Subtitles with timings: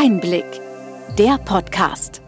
[0.00, 0.44] Einblick,
[1.18, 2.22] der Podcast.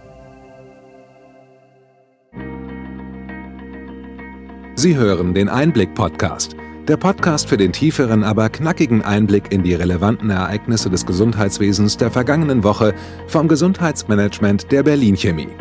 [4.74, 6.56] Sie hören den Einblick-Podcast.
[6.88, 12.10] Der Podcast für den tieferen, aber knackigen Einblick in die relevanten Ereignisse des Gesundheitswesens der
[12.10, 12.92] vergangenen Woche
[13.28, 15.54] vom Gesundheitsmanagement der Berlin Chemie.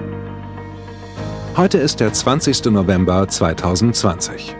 [1.56, 2.66] Heute ist der 20.
[2.72, 4.56] November 2020.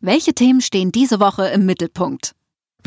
[0.00, 2.34] Welche Themen stehen diese Woche im Mittelpunkt?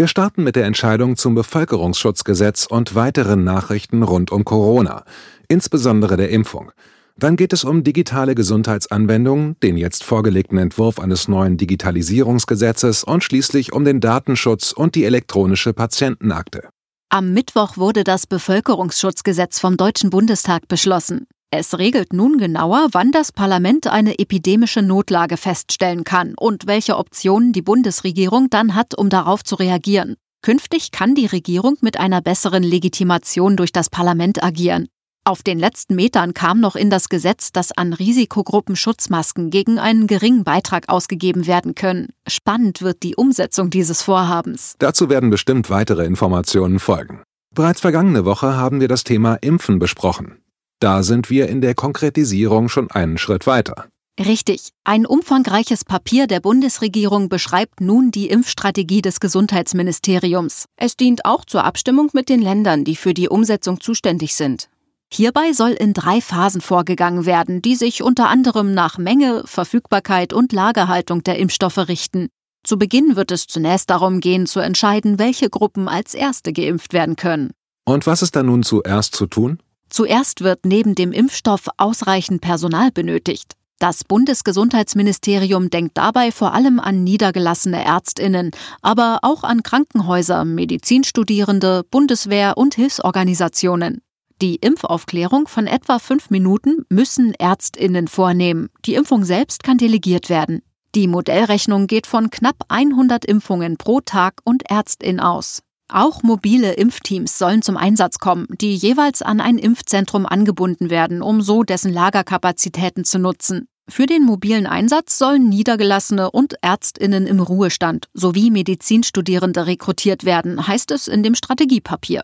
[0.01, 5.03] Wir starten mit der Entscheidung zum Bevölkerungsschutzgesetz und weiteren Nachrichten rund um Corona,
[5.47, 6.71] insbesondere der Impfung.
[7.17, 13.73] Dann geht es um digitale Gesundheitsanwendungen, den jetzt vorgelegten Entwurf eines neuen Digitalisierungsgesetzes und schließlich
[13.73, 16.69] um den Datenschutz und die elektronische Patientenakte.
[17.09, 21.27] Am Mittwoch wurde das Bevölkerungsschutzgesetz vom Deutschen Bundestag beschlossen.
[21.53, 27.51] Es regelt nun genauer, wann das Parlament eine epidemische Notlage feststellen kann und welche Optionen
[27.51, 30.15] die Bundesregierung dann hat, um darauf zu reagieren.
[30.41, 34.87] Künftig kann die Regierung mit einer besseren Legitimation durch das Parlament agieren.
[35.25, 40.07] Auf den letzten Metern kam noch in das Gesetz, dass an Risikogruppen Schutzmasken gegen einen
[40.07, 42.13] geringen Beitrag ausgegeben werden können.
[42.29, 44.75] Spannend wird die Umsetzung dieses Vorhabens.
[44.79, 47.23] Dazu werden bestimmt weitere Informationen folgen.
[47.53, 50.37] Bereits vergangene Woche haben wir das Thema Impfen besprochen.
[50.81, 53.87] Da sind wir in der Konkretisierung schon einen Schritt weiter.
[54.19, 54.71] Richtig.
[54.83, 60.65] Ein umfangreiches Papier der Bundesregierung beschreibt nun die Impfstrategie des Gesundheitsministeriums.
[60.77, 64.69] Es dient auch zur Abstimmung mit den Ländern, die für die Umsetzung zuständig sind.
[65.13, 70.51] Hierbei soll in drei Phasen vorgegangen werden, die sich unter anderem nach Menge, Verfügbarkeit und
[70.51, 72.29] Lagerhaltung der Impfstoffe richten.
[72.63, 77.17] Zu Beginn wird es zunächst darum gehen, zu entscheiden, welche Gruppen als erste geimpft werden
[77.17, 77.51] können.
[77.85, 79.59] Und was ist da nun zuerst zu tun?
[79.91, 83.53] Zuerst wird neben dem Impfstoff ausreichend Personal benötigt.
[83.77, 92.57] Das Bundesgesundheitsministerium denkt dabei vor allem an niedergelassene Ärztinnen, aber auch an Krankenhäuser, Medizinstudierende, Bundeswehr
[92.57, 94.01] und Hilfsorganisationen.
[94.41, 98.69] Die Impfaufklärung von etwa fünf Minuten müssen Ärztinnen vornehmen.
[98.85, 100.61] Die Impfung selbst kann delegiert werden.
[100.95, 105.63] Die Modellrechnung geht von knapp 100 Impfungen pro Tag und Ärztin aus.
[105.93, 111.41] Auch mobile Impfteams sollen zum Einsatz kommen, die jeweils an ein Impfzentrum angebunden werden, um
[111.41, 113.67] so dessen Lagerkapazitäten zu nutzen.
[113.89, 120.91] Für den mobilen Einsatz sollen Niedergelassene und Ärztinnen im Ruhestand sowie Medizinstudierende rekrutiert werden, heißt
[120.91, 122.21] es in dem Strategiepapier.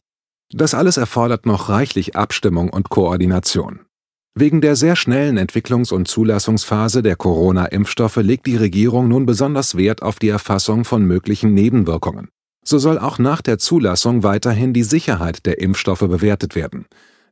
[0.54, 3.82] Das alles erfordert noch reichlich Abstimmung und Koordination.
[4.34, 10.04] Wegen der sehr schnellen Entwicklungs- und Zulassungsphase der Corona-Impfstoffe legt die Regierung nun besonders Wert
[10.04, 12.30] auf die Erfassung von möglichen Nebenwirkungen.
[12.70, 16.86] So soll auch nach der Zulassung weiterhin die Sicherheit der Impfstoffe bewertet werden.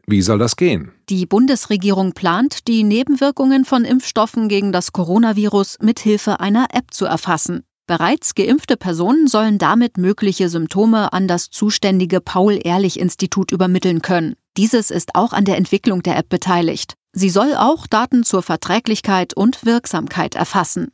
[0.08, 0.94] Wie soll das gehen?
[1.10, 7.64] Die Bundesregierung plant, die Nebenwirkungen von Impfstoffen gegen das Coronavirus mithilfe einer App zu erfassen.
[7.86, 14.36] Bereits geimpfte Personen sollen damit mögliche Symptome an das zuständige Paul-Ehrlich-Institut übermitteln können.
[14.56, 16.94] Dieses ist auch an der Entwicklung der App beteiligt.
[17.12, 20.94] Sie soll auch Daten zur Verträglichkeit und Wirksamkeit erfassen.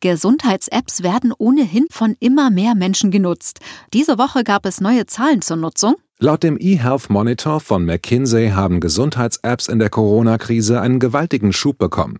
[0.00, 3.60] Gesundheits-Apps werden ohnehin von immer mehr Menschen genutzt.
[3.92, 5.96] Diese Woche gab es neue Zahlen zur Nutzung.
[6.18, 12.18] Laut dem eHealth Monitor von McKinsey haben Gesundheits-Apps in der Corona-Krise einen gewaltigen Schub bekommen.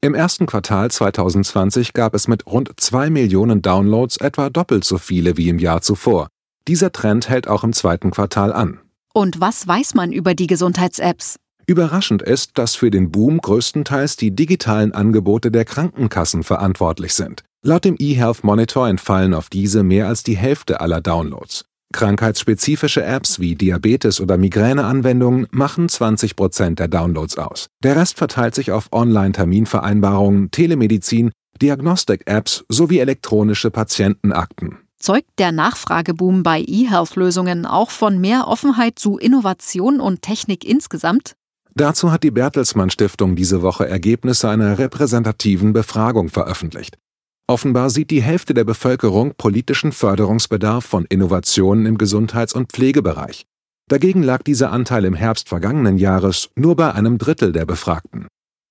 [0.00, 5.36] Im ersten Quartal 2020 gab es mit rund zwei Millionen Downloads etwa doppelt so viele
[5.36, 6.28] wie im Jahr zuvor.
[6.66, 8.80] Dieser Trend hält auch im zweiten Quartal an.
[9.12, 11.36] Und was weiß man über die Gesundheits-Apps?
[11.68, 17.44] Überraschend ist, dass für den Boom größtenteils die digitalen Angebote der Krankenkassen verantwortlich sind.
[17.62, 21.66] Laut dem eHealth Monitor entfallen auf diese mehr als die Hälfte aller Downloads.
[21.92, 27.66] Krankheitsspezifische Apps wie Diabetes- oder Migräneanwendungen machen 20 Prozent der Downloads aus.
[27.82, 34.78] Der Rest verteilt sich auf Online-Terminvereinbarungen, Telemedizin, Diagnostik-Apps sowie elektronische Patientenakten.
[34.98, 41.34] Zeugt der Nachfrageboom bei eHealth-Lösungen auch von mehr Offenheit zu Innovation und Technik insgesamt?
[41.78, 46.98] Dazu hat die Bertelsmann Stiftung diese Woche Ergebnisse einer repräsentativen Befragung veröffentlicht.
[47.46, 53.46] Offenbar sieht die Hälfte der Bevölkerung politischen Förderungsbedarf von Innovationen im Gesundheits- und Pflegebereich.
[53.88, 58.26] Dagegen lag dieser Anteil im Herbst vergangenen Jahres nur bei einem Drittel der Befragten.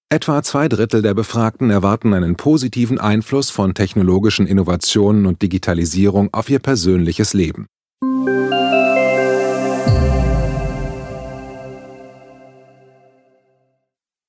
[0.09, 6.49] Etwa zwei Drittel der Befragten erwarten einen positiven Einfluss von technologischen Innovationen und Digitalisierung auf
[6.49, 7.67] ihr persönliches Leben.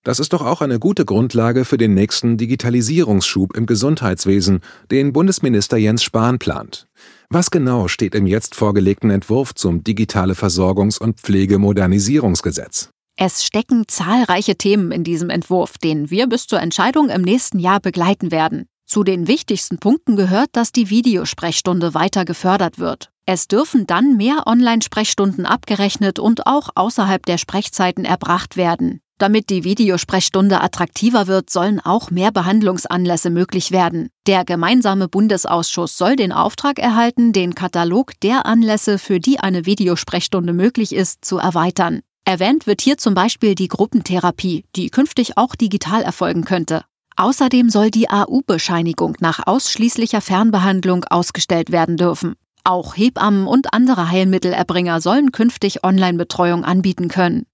[0.08, 4.60] Das ist doch auch eine gute Grundlage für den nächsten Digitalisierungsschub im Gesundheitswesen,
[4.90, 6.87] den Bundesminister Jens Spahn plant.
[7.28, 12.88] Was genau steht im jetzt vorgelegten Entwurf zum Digitale Versorgungs- und Pflegemodernisierungsgesetz?
[13.16, 17.81] Es stecken zahlreiche Themen in diesem Entwurf, den wir bis zur Entscheidung im nächsten Jahr
[17.81, 18.64] begleiten werden.
[18.87, 23.11] Zu den wichtigsten Punkten gehört, dass die Videosprechstunde weiter gefördert wird.
[23.26, 29.02] Es dürfen dann mehr Online-Sprechstunden abgerechnet und auch außerhalb der Sprechzeiten erbracht werden.
[29.18, 34.10] Damit die Videosprechstunde attraktiver wird, sollen auch mehr Behandlungsanlässe möglich werden.
[34.28, 40.52] Der gemeinsame Bundesausschuss soll den Auftrag erhalten, den Katalog der Anlässe, für die eine Videosprechstunde
[40.52, 42.00] möglich ist, zu erweitern.
[42.24, 46.84] Erwähnt wird hier zum Beispiel die Gruppentherapie, die künftig auch digital erfolgen könnte.
[47.16, 52.36] Außerdem soll die AU-Bescheinigung nach ausschließlicher Fernbehandlung ausgestellt werden dürfen.
[52.62, 57.46] Auch Hebammen und andere Heilmittelerbringer sollen künftig Online-Betreuung anbieten können.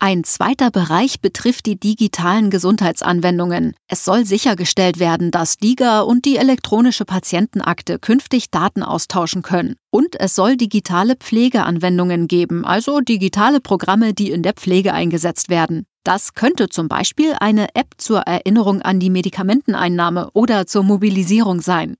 [0.00, 3.74] Ein zweiter Bereich betrifft die digitalen Gesundheitsanwendungen.
[3.88, 9.76] Es soll sichergestellt werden, dass DIGA und die elektronische Patientenakte künftig Daten austauschen können.
[9.90, 15.86] Und es soll digitale Pflegeanwendungen geben, also digitale Programme, die in der Pflege eingesetzt werden.
[16.02, 21.96] Das könnte zum Beispiel eine App zur Erinnerung an die Medikamenteneinnahme oder zur Mobilisierung sein.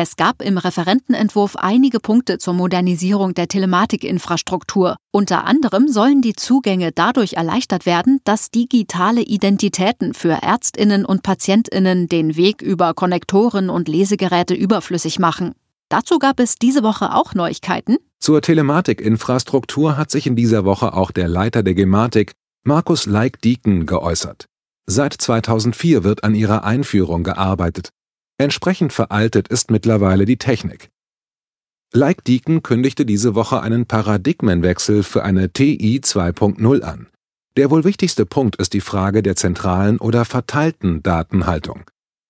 [0.00, 4.94] Es gab im Referentenentwurf einige Punkte zur Modernisierung der Telematikinfrastruktur.
[5.10, 12.06] Unter anderem sollen die Zugänge dadurch erleichtert werden, dass digitale Identitäten für Ärztinnen und Patientinnen
[12.06, 15.56] den Weg über Konnektoren und Lesegeräte überflüssig machen.
[15.88, 17.96] Dazu gab es diese Woche auch Neuigkeiten.
[18.20, 24.46] Zur Telematikinfrastruktur hat sich in dieser Woche auch der Leiter der Gematik, Markus Leik-Dieken, geäußert.
[24.86, 27.90] Seit 2004 wird an ihrer Einführung gearbeitet.
[28.38, 30.90] Entsprechend veraltet ist mittlerweile die Technik.
[31.92, 37.08] Like Deacon kündigte diese Woche einen Paradigmenwechsel für eine TI 2.0 an.
[37.56, 41.82] Der wohl wichtigste Punkt ist die Frage der zentralen oder verteilten Datenhaltung.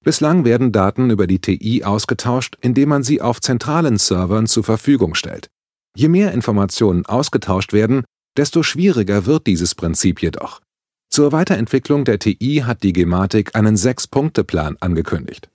[0.03, 5.15] Bislang werden Daten über die TI ausgetauscht, indem man sie auf zentralen Servern zur Verfügung
[5.15, 5.51] stellt.
[5.95, 8.05] Je mehr Informationen ausgetauscht werden,
[8.37, 10.61] desto schwieriger wird dieses Prinzip jedoch.
[11.11, 15.51] Zur Weiterentwicklung der TI hat die Gematik einen Sechs-Punkte-Plan angekündigt.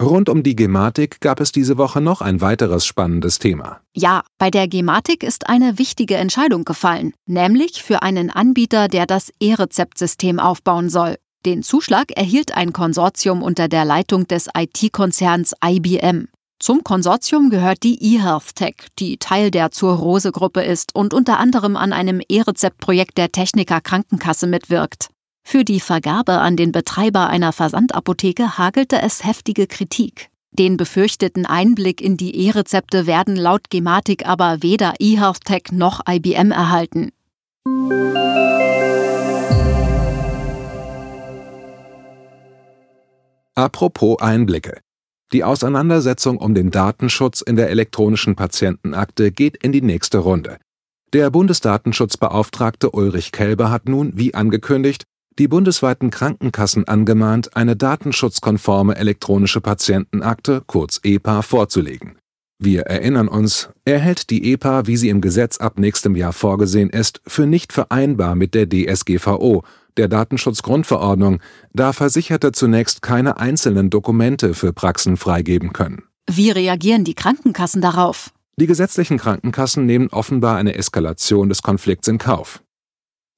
[0.00, 3.80] Rund um die Gematik gab es diese Woche noch ein weiteres spannendes Thema.
[3.94, 9.30] Ja, bei der Gematik ist eine wichtige Entscheidung gefallen, nämlich für einen Anbieter, der das
[9.40, 11.16] E-Rezept-System aufbauen soll.
[11.44, 16.28] Den Zuschlag erhielt ein Konsortium unter der Leitung des IT-Konzerns IBM.
[16.58, 21.92] Zum Konsortium gehört die eHealthTech, die Teil der zur Rose-Gruppe ist und unter anderem an
[21.92, 25.10] einem E-Rezept-Projekt der Techniker Krankenkasse mitwirkt.
[25.42, 30.28] Für die Vergabe an den Betreiber einer Versandapotheke hagelte es heftige Kritik.
[30.52, 37.12] Den befürchteten Einblick in die E-Rezepte werden laut Gematik aber weder eHealthTech noch IBM erhalten.
[43.54, 44.80] Apropos Einblicke.
[45.32, 50.58] Die Auseinandersetzung um den Datenschutz in der elektronischen Patientenakte geht in die nächste Runde.
[51.12, 55.04] Der Bundesdatenschutzbeauftragte Ulrich Kelber hat nun, wie angekündigt,
[55.40, 62.16] die bundesweiten Krankenkassen angemahnt, eine datenschutzkonforme elektronische Patientenakte kurz (EPA) vorzulegen.
[62.58, 66.90] Wir erinnern uns, er hält die EPA, wie sie im Gesetz ab nächstem Jahr vorgesehen
[66.90, 69.62] ist, für nicht vereinbar mit der DSGVO,
[69.96, 71.40] der Datenschutzgrundverordnung,
[71.72, 76.02] da Versicherte zunächst keine einzelnen Dokumente für Praxen freigeben können.
[76.30, 78.30] Wie reagieren die Krankenkassen darauf?
[78.56, 82.62] Die gesetzlichen Krankenkassen nehmen offenbar eine Eskalation des Konflikts in Kauf.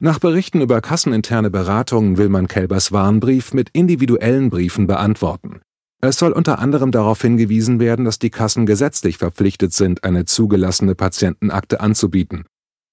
[0.04, 5.60] Nach Berichten über kasseninterne Beratungen will man Kelbers Warnbrief mit individuellen Briefen beantworten.
[6.00, 10.96] Es soll unter anderem darauf hingewiesen werden, dass die Kassen gesetzlich verpflichtet sind, eine zugelassene
[10.96, 12.46] Patientenakte anzubieten.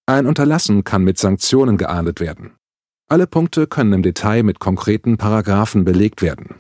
[0.06, 2.52] Ein Unterlassen kann mit Sanktionen geahndet werden.
[3.10, 6.60] Alle Punkte können im Detail mit konkreten Paragraphen belegt werden.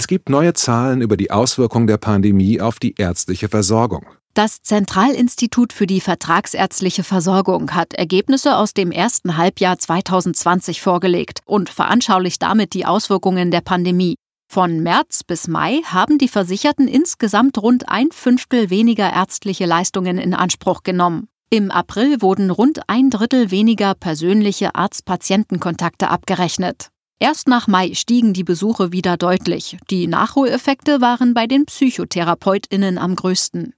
[0.00, 4.06] Es gibt neue Zahlen über die Auswirkung der Pandemie auf die ärztliche Versorgung.
[4.32, 11.68] Das Zentralinstitut für die vertragsärztliche Versorgung hat Ergebnisse aus dem ersten Halbjahr 2020 vorgelegt und
[11.68, 14.14] veranschaulicht damit die Auswirkungen der Pandemie.
[14.50, 20.32] Von März bis Mai haben die Versicherten insgesamt rund ein Fünftel weniger ärztliche Leistungen in
[20.32, 21.28] Anspruch genommen.
[21.50, 26.88] Im April wurden rund ein Drittel weniger persönliche Arzt-Patienten-Kontakte abgerechnet.
[27.22, 29.76] Erst nach Mai stiegen die Besuche wieder deutlich.
[29.90, 33.74] Die Nachholeffekte waren bei den PsychotherapeutInnen am größten.